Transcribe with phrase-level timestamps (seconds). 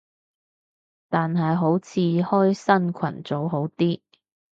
[1.09, 3.99] 但係好似開新群組好啲